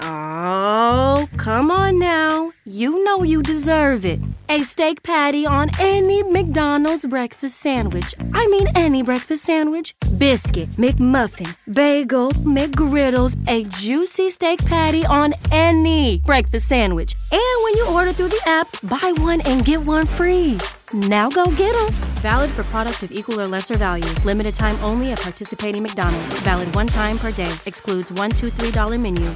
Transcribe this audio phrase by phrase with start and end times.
[0.00, 2.52] Oh, come on now.
[2.64, 4.20] You know you deserve it.
[4.48, 8.14] A steak patty on any McDonald's breakfast sandwich.
[8.32, 9.94] I mean, any breakfast sandwich.
[10.18, 17.14] Biscuit, McMuffin, bagel, McGriddles, a juicy steak patty on any breakfast sandwich.
[17.30, 20.58] And when you order through the app, buy one and get one free.
[20.92, 21.88] Now go get them.
[22.20, 24.08] Valid for product of equal or lesser value.
[24.24, 26.38] Limited time only at participating McDonald's.
[26.40, 27.52] Valid one time per day.
[27.64, 29.34] Excludes $1, $2, $3 menu.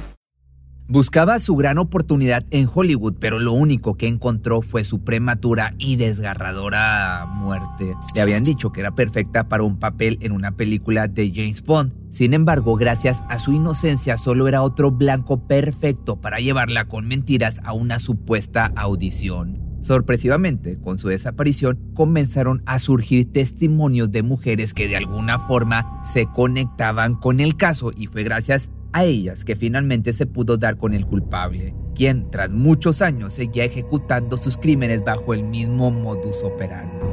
[0.89, 5.97] Buscaba su gran oportunidad en Hollywood, pero lo único que encontró fue su prematura y
[5.97, 7.93] desgarradora muerte.
[8.15, 11.93] Le habían dicho que era perfecta para un papel en una película de James Bond.
[12.11, 17.59] Sin embargo, gracias a su inocencia, solo era otro blanco perfecto para llevarla con mentiras
[17.65, 19.67] a una supuesta audición.
[19.81, 26.27] Sorpresivamente, con su desaparición, comenzaron a surgir testimonios de mujeres que de alguna forma se
[26.27, 30.93] conectaban con el caso y fue gracias a ellas que finalmente se pudo dar con
[30.93, 37.05] el culpable, quien tras muchos años seguía ejecutando sus crímenes bajo el mismo modus operandi.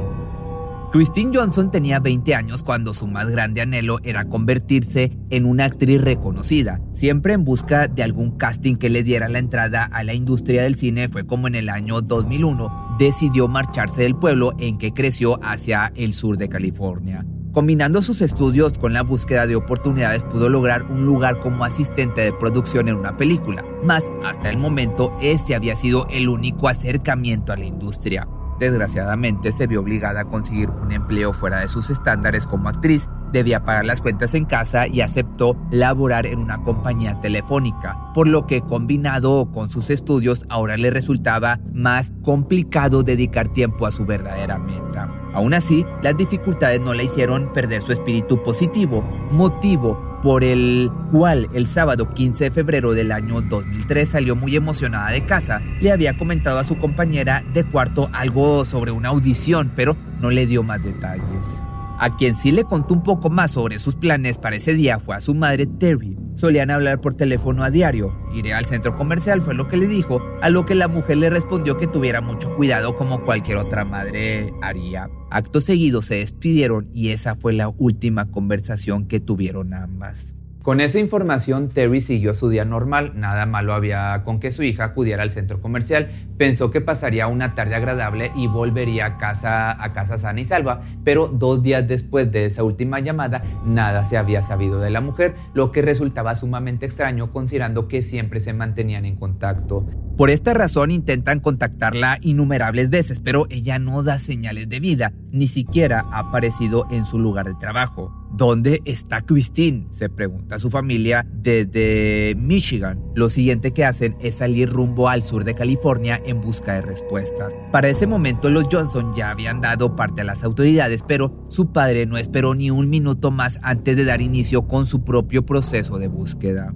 [0.95, 5.99] Christine Johnson tenía 20 años cuando su más grande anhelo era convertirse en una actriz
[5.99, 6.79] reconocida.
[6.93, 10.75] Siempre en busca de algún casting que le diera la entrada a la industria del
[10.75, 15.91] cine, fue como en el año 2001 decidió marcharse del pueblo en que creció hacia
[15.95, 17.25] el sur de California.
[17.55, 22.33] Combinando sus estudios con la búsqueda de oportunidades pudo lograr un lugar como asistente de
[22.33, 27.55] producción en una película, más hasta el momento este había sido el único acercamiento a
[27.55, 28.27] la industria.
[28.59, 33.63] Desgraciadamente se vio obligada a conseguir un empleo fuera de sus estándares como actriz, debía
[33.63, 38.63] pagar las cuentas en casa y aceptó laborar en una compañía telefónica, por lo que
[38.63, 45.14] combinado con sus estudios ahora le resultaba más complicado dedicar tiempo a su verdadera meta.
[45.35, 51.47] Aún así, las dificultades no la hicieron perder su espíritu positivo, motivo por el cual
[51.53, 55.61] el sábado 15 de febrero del año 2003 salió muy emocionada de casa.
[55.81, 60.47] Le había comentado a su compañera de cuarto algo sobre una audición, pero no le
[60.47, 61.61] dio más detalles.
[61.99, 65.15] A quien sí le contó un poco más sobre sus planes para ese día fue
[65.15, 66.24] a su madre Terry.
[66.35, 68.13] Solían hablar por teléfono a diario.
[68.33, 71.29] Iré al centro comercial fue lo que le dijo, a lo que la mujer le
[71.29, 75.09] respondió que tuviera mucho cuidado como cualquier otra madre haría.
[75.31, 80.35] Acto seguido se despidieron y esa fue la última conversación que tuvieron ambas.
[80.65, 84.83] Con esa información, Terry siguió su día normal, nada malo había con que su hija
[84.83, 89.93] acudiera al centro comercial, pensó que pasaría una tarde agradable y volvería a casa, a
[89.93, 94.43] casa sana y salva, pero dos días después de esa última llamada, nada se había
[94.43, 99.15] sabido de la mujer, lo que resultaba sumamente extraño considerando que siempre se mantenían en
[99.15, 99.85] contacto.
[100.17, 105.47] Por esta razón intentan contactarla innumerables veces, pero ella no da señales de vida, ni
[105.47, 108.13] siquiera ha aparecido en su lugar de trabajo.
[108.31, 109.87] ¿Dónde está Christine?
[109.91, 113.01] Se pregunta su familia desde Michigan.
[113.13, 117.53] Lo siguiente que hacen es salir rumbo al sur de California en busca de respuestas.
[117.71, 122.05] Para ese momento los Johnson ya habían dado parte a las autoridades, pero su padre
[122.05, 126.07] no esperó ni un minuto más antes de dar inicio con su propio proceso de
[126.07, 126.73] búsqueda.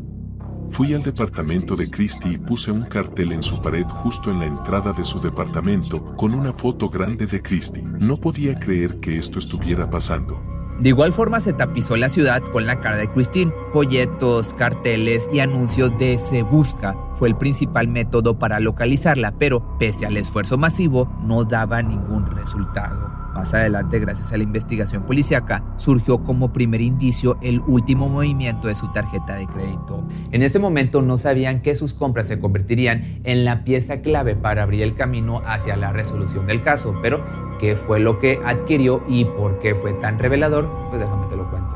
[0.70, 4.46] Fui al departamento de Christie y puse un cartel en su pared justo en la
[4.46, 7.84] entrada de su departamento con una foto grande de Christie.
[7.84, 10.59] No podía creer que esto estuviera pasando.
[10.80, 13.52] De igual forma se tapizó la ciudad con la cara de Christine.
[13.74, 20.06] Folletos, carteles y anuncios de Se Busca fue el principal método para localizarla, pero pese
[20.06, 23.12] al esfuerzo masivo no daba ningún resultado.
[23.36, 28.76] Más adelante, gracias a la investigación policíaca, surgió como primer indicio el último movimiento de
[28.76, 30.08] su tarjeta de crédito.
[30.32, 34.64] En ese momento no sabían que sus compras se convertirían en la pieza clave para
[34.64, 39.26] abrir el camino hacia la resolución del caso, pero qué fue lo que adquirió y
[39.26, 41.76] por qué fue tan revelador, pues déjame te lo cuento.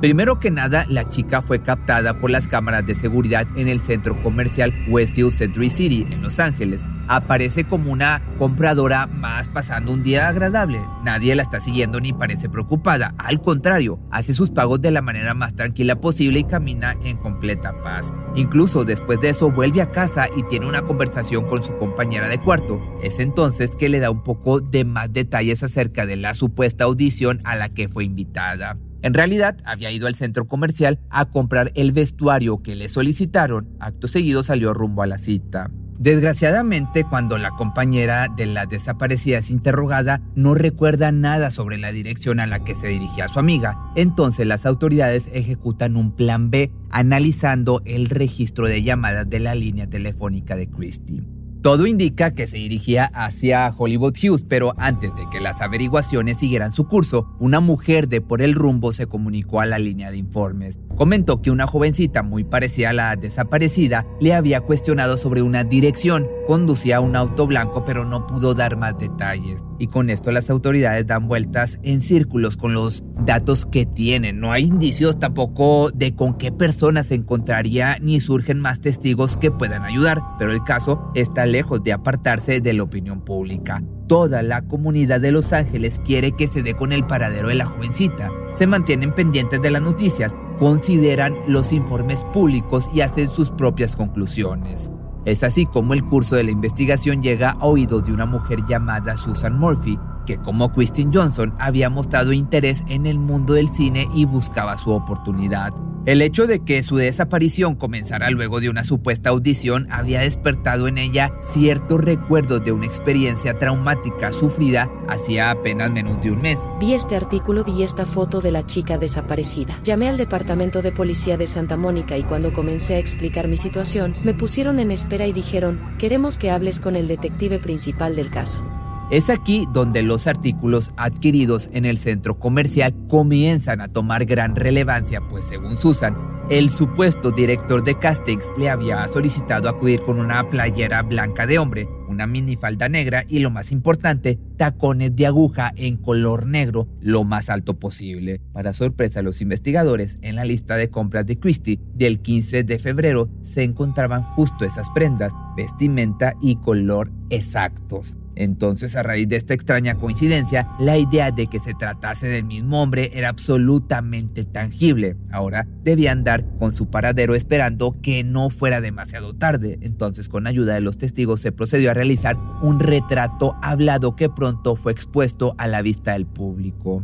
[0.00, 4.20] Primero que nada, la chica fue captada por las cámaras de seguridad en el centro
[4.22, 6.88] comercial Westfield Century City en Los Ángeles.
[7.08, 10.80] Aparece como una compradora más pasando un día agradable.
[11.02, 13.14] Nadie la está siguiendo ni parece preocupada.
[13.16, 17.80] Al contrario, hace sus pagos de la manera más tranquila posible y camina en completa
[17.82, 18.12] paz.
[18.34, 22.40] Incluso después de eso vuelve a casa y tiene una conversación con su compañera de
[22.40, 22.80] cuarto.
[23.02, 27.40] Es entonces que le da un poco de más detalles acerca de la supuesta audición
[27.44, 28.76] a la que fue invitada.
[29.00, 33.76] En realidad, había ido al centro comercial a comprar el vestuario que le solicitaron.
[33.80, 35.70] Acto seguido salió rumbo a la cita.
[35.98, 42.38] Desgraciadamente, cuando la compañera de la desaparecida es interrogada, no recuerda nada sobre la dirección
[42.38, 43.76] a la que se dirigía su amiga.
[43.96, 49.88] Entonces las autoridades ejecutan un plan B analizando el registro de llamadas de la línea
[49.88, 51.37] telefónica de Christie.
[51.62, 56.70] Todo indica que se dirigía hacia Hollywood Hills, pero antes de que las averiguaciones siguieran
[56.70, 60.78] su curso, una mujer de por el rumbo se comunicó a la línea de informes.
[60.94, 66.28] Comentó que una jovencita muy parecida a la desaparecida le había cuestionado sobre una dirección.
[66.46, 69.62] Conducía un auto blanco pero no pudo dar más detalles.
[69.78, 74.40] Y con esto las autoridades dan vueltas en círculos con los datos que tienen.
[74.40, 79.50] No hay indicios tampoco de con qué persona se encontraría ni surgen más testigos que
[79.50, 83.82] puedan ayudar, pero el caso está lejos de apartarse de la opinión pública.
[84.08, 87.66] Toda la comunidad de Los Ángeles quiere que se dé con el paradero de la
[87.66, 88.30] jovencita.
[88.54, 94.90] Se mantienen pendientes de las noticias, consideran los informes públicos y hacen sus propias conclusiones.
[95.28, 99.14] Es así como el curso de la investigación llega a oídos de una mujer llamada
[99.18, 104.24] Susan Murphy, que como Christine Johnson había mostrado interés en el mundo del cine y
[104.24, 105.74] buscaba su oportunidad.
[106.08, 110.96] El hecho de que su desaparición comenzara luego de una supuesta audición había despertado en
[110.96, 116.60] ella ciertos recuerdos de una experiencia traumática sufrida hacía apenas menos de un mes.
[116.80, 119.78] Vi este artículo y esta foto de la chica desaparecida.
[119.84, 124.14] Llamé al departamento de policía de Santa Mónica y cuando comencé a explicar mi situación,
[124.24, 128.62] me pusieron en espera y dijeron, queremos que hables con el detective principal del caso.
[129.10, 135.22] Es aquí donde los artículos adquiridos en el centro comercial comienzan a tomar gran relevancia,
[135.30, 136.14] pues según Susan,
[136.50, 141.88] el supuesto director de castings le había solicitado acudir con una playera blanca de hombre,
[142.06, 147.48] una minifalda negra y lo más importante, tacones de aguja en color negro lo más
[147.48, 148.42] alto posible.
[148.52, 152.78] Para sorpresa de los investigadores, en la lista de compras de Christie del 15 de
[152.78, 158.14] febrero se encontraban justo esas prendas, vestimenta y color exactos.
[158.38, 162.80] Entonces, a raíz de esta extraña coincidencia, la idea de que se tratase del mismo
[162.80, 165.16] hombre era absolutamente tangible.
[165.32, 169.78] Ahora debía andar con su paradero esperando que no fuera demasiado tarde.
[169.82, 174.76] Entonces, con ayuda de los testigos, se procedió a realizar un retrato hablado que pronto
[174.76, 177.02] fue expuesto a la vista del público.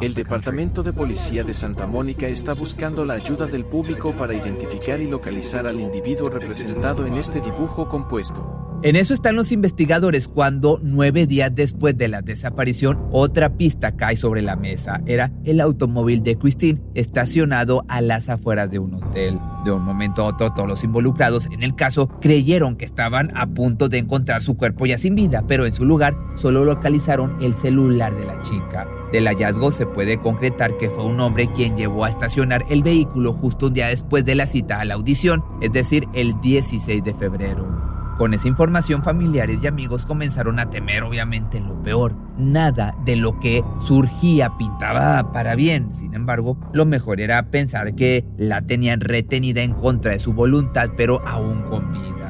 [0.00, 4.98] El Departamento de Policía de Santa Mónica está buscando la ayuda del público para identificar
[5.02, 8.71] y localizar al individuo representado en este dibujo compuesto.
[8.84, 14.16] En eso están los investigadores cuando nueve días después de la desaparición otra pista cae
[14.16, 15.02] sobre la mesa.
[15.06, 19.38] Era el automóvil de Christine estacionado a las afueras de un hotel.
[19.64, 23.46] De un momento a otro todos los involucrados en el caso creyeron que estaban a
[23.46, 27.54] punto de encontrar su cuerpo ya sin vida, pero en su lugar solo localizaron el
[27.54, 28.88] celular de la chica.
[29.12, 33.32] Del hallazgo se puede concretar que fue un hombre quien llevó a estacionar el vehículo
[33.32, 37.14] justo un día después de la cita a la audición, es decir, el 16 de
[37.14, 37.91] febrero.
[38.18, 42.14] Con esa información familiares y amigos comenzaron a temer obviamente lo peor.
[42.36, 45.92] Nada de lo que surgía pintaba para bien.
[45.92, 50.90] Sin embargo, lo mejor era pensar que la tenían retenida en contra de su voluntad,
[50.96, 52.21] pero aún con vida.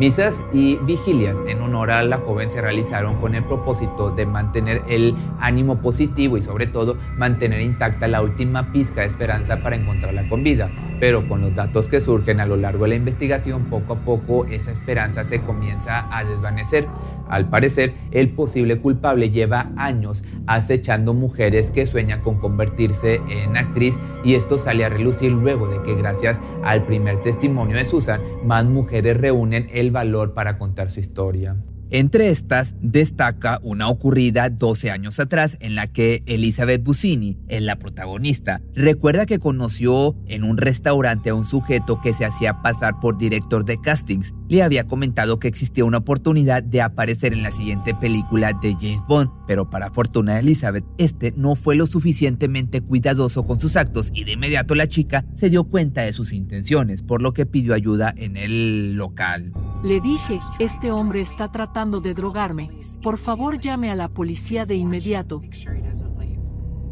[0.00, 4.80] Misas y vigilias en honor a la joven se realizaron con el propósito de mantener
[4.88, 10.26] el ánimo positivo y sobre todo mantener intacta la última pizca de esperanza para encontrarla
[10.30, 10.70] con vida.
[11.00, 14.46] Pero con los datos que surgen a lo largo de la investigación, poco a poco
[14.46, 16.86] esa esperanza se comienza a desvanecer.
[17.30, 23.94] Al parecer, el posible culpable lleva años acechando mujeres que sueñan con convertirse en actriz
[24.24, 28.64] y esto sale a relucir luego de que gracias al primer testimonio de Susan, más
[28.64, 31.56] mujeres reúnen el valor para contar su historia.
[31.92, 37.80] Entre estas destaca una ocurrida 12 años atrás en la que Elizabeth Busini es la
[37.80, 38.60] protagonista.
[38.76, 43.64] Recuerda que conoció en un restaurante a un sujeto que se hacía pasar por director
[43.64, 44.34] de castings.
[44.48, 49.02] Le había comentado que existía una oportunidad de aparecer en la siguiente película de James
[49.08, 54.10] Bond, pero para fortuna de Elizabeth, este no fue lo suficientemente cuidadoso con sus actos
[54.14, 57.74] y de inmediato la chica se dio cuenta de sus intenciones, por lo que pidió
[57.74, 59.52] ayuda en el local.
[59.82, 62.70] Le dije, este hombre está tratando de drogarme.
[63.02, 65.40] Por favor llame a la policía de inmediato.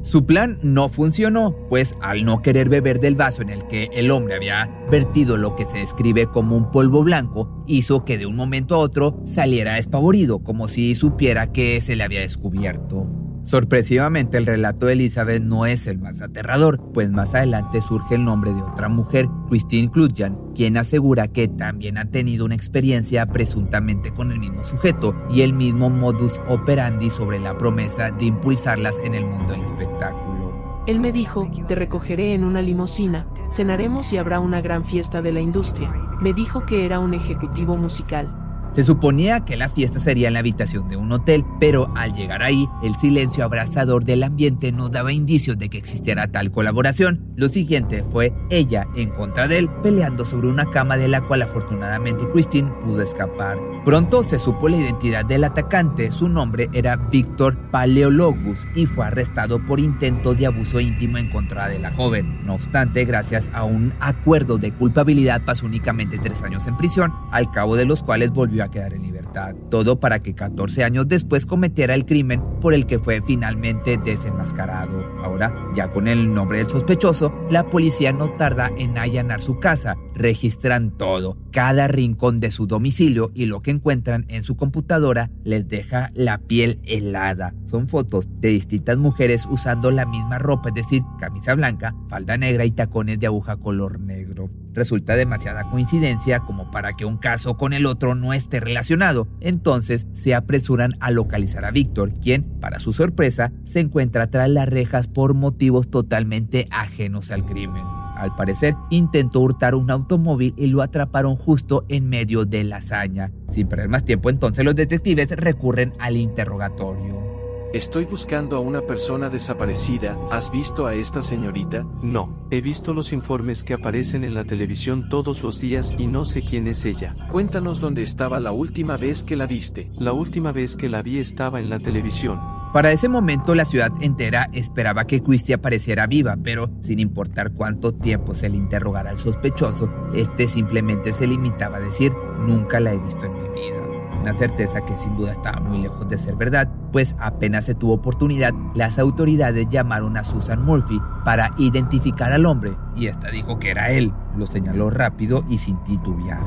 [0.01, 4.11] Su plan no funcionó, pues al no querer beber del vaso en el que el
[4.11, 8.35] hombre había vertido lo que se describe como un polvo blanco, hizo que de un
[8.35, 13.07] momento a otro saliera despavorido, como si supiera que se le había descubierto.
[13.43, 18.25] Sorpresivamente el relato de Elizabeth no es el más aterrador, pues más adelante surge el
[18.25, 24.13] nombre de otra mujer, Christine Kludjan, quien asegura que también ha tenido una experiencia presuntamente
[24.13, 29.15] con el mismo sujeto y el mismo modus operandi sobre la promesa de impulsarlas en
[29.15, 30.39] el mundo del espectáculo.
[30.87, 35.33] Él me dijo, te recogeré en una limusina, cenaremos y habrá una gran fiesta de
[35.33, 35.93] la industria.
[36.21, 38.48] Me dijo que era un ejecutivo musical.
[38.73, 42.43] Se suponía que la fiesta sería en la habitación de un hotel, pero al llegar
[42.43, 47.33] ahí, el silencio abrasador del ambiente no daba indicios de que existiera tal colaboración.
[47.37, 51.43] Lo siguiente fue ella en contra de él, peleando sobre una cama de la cual
[51.43, 53.59] afortunadamente Christine pudo escapar.
[53.85, 59.65] Pronto se supo la identidad del atacante, su nombre era Víctor Paleologus y fue arrestado
[59.65, 62.45] por intento de abuso íntimo en contra de la joven.
[62.45, 67.51] No obstante, gracias a un acuerdo de culpabilidad pasó únicamente tres años en prisión, al
[67.51, 69.55] cabo de los cuales volvió a quedar en libertad.
[69.71, 75.05] Todo para que 14 años después cometiera el crimen por el que fue finalmente desenmascarado.
[75.23, 79.97] Ahora, ya con el nombre del sospechoso, la policía no tarda en allanar su casa,
[80.15, 85.69] registran todo, cada rincón de su domicilio y lo que encuentran en su computadora les
[85.69, 87.55] deja la piel helada.
[87.65, 92.65] Son fotos de distintas mujeres usando la misma ropa, es decir, camisa blanca, falda negra
[92.65, 94.51] y tacones de aguja color negro.
[94.79, 99.27] Resulta demasiada coincidencia como para que un caso con el otro no esté relacionado.
[99.41, 104.69] Entonces se apresuran a localizar a Víctor, quien, para su sorpresa, se encuentra tras las
[104.69, 107.83] rejas por motivos totalmente ajenos al crimen.
[108.15, 113.33] Al parecer, intentó hurtar un automóvil y lo atraparon justo en medio de la hazaña.
[113.51, 117.28] Sin perder más tiempo, entonces los detectives recurren al interrogatorio.
[117.75, 120.17] Estoy buscando a una persona desaparecida.
[120.31, 121.85] ¿Has visto a esta señorita?
[122.03, 126.25] No, he visto los informes que aparecen en la televisión todos los días y no
[126.25, 127.15] sé quién es ella.
[127.31, 129.91] Cuéntanos dónde estaba la última vez que la viste.
[129.99, 132.41] La última vez que la vi estaba en la televisión.
[132.73, 137.93] Para ese momento la ciudad entera esperaba que Christie apareciera viva, pero sin importar cuánto
[137.93, 142.99] tiempo se le interrogara al sospechoso, este simplemente se limitaba a decir, nunca la he
[142.99, 143.89] visto en mi vida.
[144.23, 147.95] Una certeza que sin duda estaba muy lejos de ser verdad, pues apenas se tuvo
[147.95, 153.71] oportunidad, las autoridades llamaron a Susan Murphy para identificar al hombre, y esta dijo que
[153.71, 154.13] era él.
[154.37, 156.41] Lo señaló rápido y sin titubear.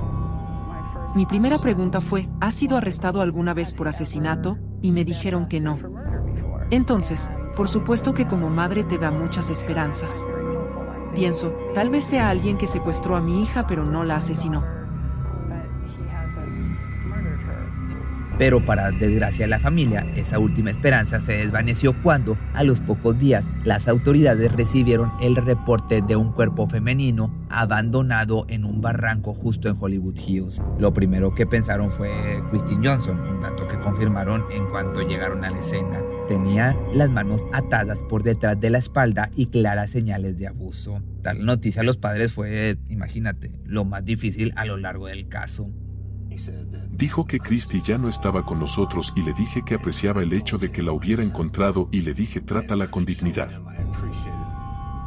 [1.15, 4.57] Mi primera pregunta fue, ¿has sido arrestado alguna vez por asesinato?
[4.81, 5.77] Y me dijeron que no.
[6.69, 10.25] Entonces, por supuesto que como madre te da muchas esperanzas.
[11.13, 14.63] Pienso, tal vez sea alguien que secuestró a mi hija pero no la asesinó.
[18.37, 23.17] Pero para desgracia de la familia, esa última esperanza se desvaneció cuando, a los pocos
[23.17, 29.69] días, las autoridades recibieron el reporte de un cuerpo femenino abandonado en un barranco justo
[29.69, 30.61] en Hollywood Hills.
[30.79, 32.11] Lo primero que pensaron fue
[32.49, 35.99] Christine Johnson, un dato que confirmaron en cuanto llegaron a la escena.
[36.27, 41.01] Tenía las manos atadas por detrás de la espalda y claras señales de abuso.
[41.21, 45.69] Tal noticia a los padres fue, imagínate, lo más difícil a lo largo del caso.
[46.91, 50.57] Dijo que Christy ya no estaba con nosotros y le dije que apreciaba el hecho
[50.57, 53.49] de que la hubiera encontrado y le dije trátala con dignidad.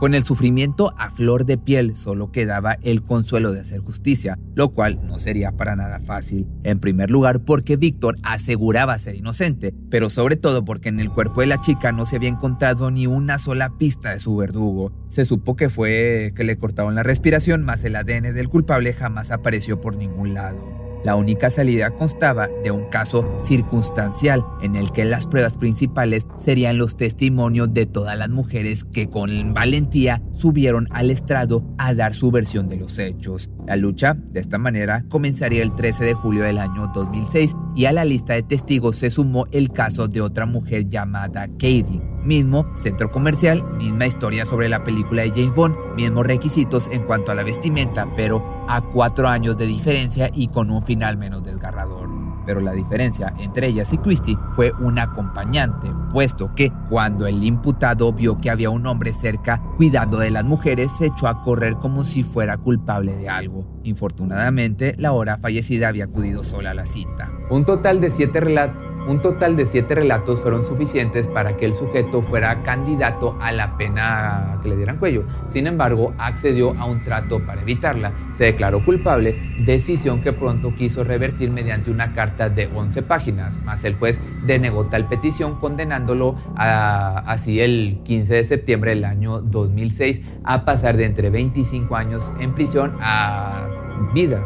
[0.00, 4.70] Con el sufrimiento a flor de piel solo quedaba el consuelo de hacer justicia, lo
[4.70, 6.48] cual no sería para nada fácil.
[6.64, 11.42] En primer lugar porque Víctor aseguraba ser inocente, pero sobre todo porque en el cuerpo
[11.42, 14.92] de la chica no se había encontrado ni una sola pista de su verdugo.
[15.10, 19.30] Se supo que fue que le cortaban la respiración, más el ADN del culpable jamás
[19.30, 20.83] apareció por ningún lado.
[21.04, 26.78] La única salida constaba de un caso circunstancial en el que las pruebas principales serían
[26.78, 32.30] los testimonios de todas las mujeres que con valentía subieron al estrado a dar su
[32.30, 33.50] versión de los hechos.
[33.66, 37.92] La lucha, de esta manera, comenzaría el 13 de julio del año 2006 y a
[37.92, 42.00] la lista de testigos se sumó el caso de otra mujer llamada Katie.
[42.22, 47.32] Mismo centro comercial, misma historia sobre la película de James Bond, mismos requisitos en cuanto
[47.32, 52.23] a la vestimenta, pero a cuatro años de diferencia y con un final menos desgarrador.
[52.44, 58.12] Pero la diferencia entre ellas y Christie fue un acompañante, puesto que cuando el imputado
[58.12, 62.04] vio que había un hombre cerca cuidando de las mujeres, se echó a correr como
[62.04, 63.64] si fuera culpable de algo.
[63.82, 67.32] Infortunadamente, la hora fallecida había acudido sola a la cita.
[67.50, 71.74] Un total de siete relatos un total de siete relatos fueron suficientes para que el
[71.74, 75.24] sujeto fuera candidato a la pena que le dieran cuello.
[75.48, 78.12] Sin embargo, accedió a un trato para evitarla.
[78.36, 83.84] Se declaró culpable, decisión que pronto quiso revertir mediante una carta de 11 páginas, más
[83.84, 90.64] el juez denegó tal petición condenándolo así el 15 de septiembre del año 2006 a
[90.64, 93.68] pasar de entre 25 años en prisión a
[94.14, 94.42] vida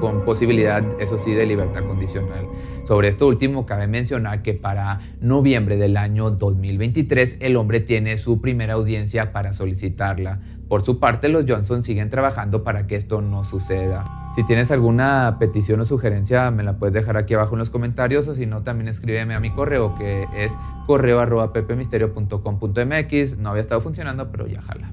[0.00, 2.46] con posibilidad, eso sí, de libertad condicional.
[2.86, 8.42] Sobre esto último, cabe mencionar que para noviembre del año 2023 el hombre tiene su
[8.42, 10.40] primera audiencia para solicitarla.
[10.68, 14.04] Por su parte, los Johnson siguen trabajando para que esto no suceda.
[14.34, 18.28] Si tienes alguna petición o sugerencia, me la puedes dejar aquí abajo en los comentarios
[18.28, 20.52] o si no, también escríbeme a mi correo que es
[20.86, 23.38] correo arroba pepemisterio.com.mx.
[23.38, 24.92] No había estado funcionando, pero ya jala.